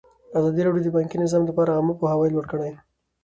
[0.37, 2.71] ازادي راډیو د بانکي نظام لپاره عامه پوهاوي لوړ کړی.